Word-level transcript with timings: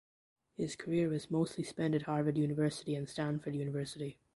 His 0.55 0.75
career 0.75 1.09
was 1.09 1.29
mostly 1.29 1.63
spent 1.63 1.93
at 1.93 2.01
Harvard 2.01 2.35
University 2.35 2.95
and 2.95 3.07
Stanford 3.07 3.53
University. 3.53 4.17